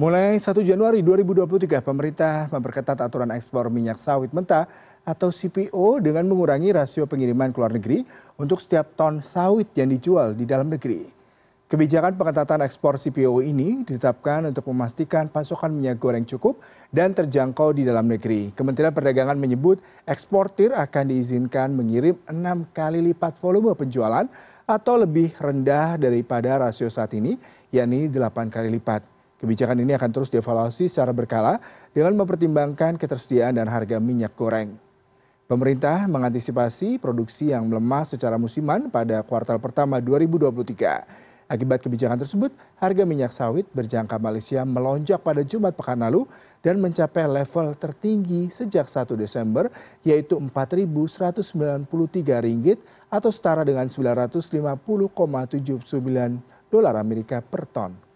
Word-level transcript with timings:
Mulai 0.00 0.40
1 0.40 0.56
Januari 0.64 1.04
2023, 1.04 1.84
pemerintah 1.84 2.48
memperketat 2.48 3.04
aturan 3.04 3.28
ekspor 3.36 3.68
minyak 3.68 4.00
sawit 4.00 4.32
mentah 4.32 4.64
atau 5.04 5.28
CPO 5.28 6.00
dengan 6.00 6.24
mengurangi 6.24 6.72
rasio 6.72 7.04
pengiriman 7.04 7.52
ke 7.52 7.60
luar 7.60 7.76
negeri 7.76 8.08
untuk 8.40 8.64
setiap 8.64 8.96
ton 8.96 9.20
sawit 9.20 9.68
yang 9.76 9.92
dijual 9.92 10.32
di 10.32 10.48
dalam 10.48 10.72
negeri. 10.72 11.04
Kebijakan 11.68 12.16
pengetatan 12.16 12.64
ekspor 12.64 12.96
CPO 12.96 13.44
ini 13.44 13.84
ditetapkan 13.84 14.48
untuk 14.48 14.72
memastikan 14.72 15.28
pasokan 15.28 15.68
minyak 15.76 16.00
goreng 16.00 16.24
cukup 16.24 16.64
dan 16.88 17.12
terjangkau 17.12 17.76
di 17.76 17.84
dalam 17.84 18.08
negeri. 18.08 18.56
Kementerian 18.56 18.96
Perdagangan 18.96 19.36
menyebut 19.36 19.84
eksportir 20.08 20.72
akan 20.72 21.12
diizinkan 21.12 21.76
mengirim 21.76 22.16
enam 22.24 22.64
kali 22.72 23.04
lipat 23.04 23.36
volume 23.36 23.76
penjualan 23.76 24.24
atau 24.64 24.94
lebih 24.96 25.36
rendah 25.36 26.00
daripada 26.00 26.56
rasio 26.56 26.88
saat 26.88 27.12
ini, 27.12 27.36
yakni 27.68 28.08
8 28.08 28.48
kali 28.48 28.72
lipat. 28.80 29.19
Kebijakan 29.40 29.80
ini 29.80 29.96
akan 29.96 30.12
terus 30.12 30.28
dievaluasi 30.28 30.92
secara 30.92 31.16
berkala 31.16 31.56
dengan 31.96 32.12
mempertimbangkan 32.20 33.00
ketersediaan 33.00 33.56
dan 33.56 33.72
harga 33.72 33.96
minyak 33.96 34.36
goreng. 34.36 34.76
Pemerintah 35.48 36.04
mengantisipasi 36.06 37.00
produksi 37.00 37.50
yang 37.50 37.64
melemah 37.66 38.04
secara 38.04 38.36
musiman 38.36 38.92
pada 38.92 39.24
kuartal 39.24 39.56
pertama 39.56 39.96
2023. 39.98 41.32
Akibat 41.50 41.82
kebijakan 41.82 42.20
tersebut, 42.20 42.54
harga 42.78 43.02
minyak 43.02 43.34
sawit 43.34 43.66
berjangka 43.74 44.14
Malaysia 44.22 44.62
melonjak 44.62 45.18
pada 45.18 45.42
Jumat 45.42 45.74
pekan 45.74 45.98
lalu 45.98 46.22
dan 46.62 46.78
mencapai 46.78 47.26
level 47.26 47.74
tertinggi 47.74 48.46
sejak 48.54 48.86
1 48.86 49.18
Desember 49.18 49.66
yaitu 50.06 50.38
4.193 50.38 51.90
ringgit 52.46 52.78
atau 53.10 53.34
setara 53.34 53.66
dengan 53.66 53.90
950,79 53.90 55.10
dolar 56.70 56.94
Amerika 56.94 57.42
per 57.42 57.66
ton. 57.66 58.09